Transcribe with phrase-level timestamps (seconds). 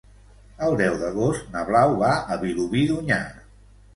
[0.67, 3.23] El deu d'agost na Blau va a Vilobí d'Onyar.